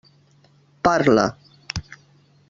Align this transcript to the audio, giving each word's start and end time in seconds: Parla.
Parla. 0.85 1.25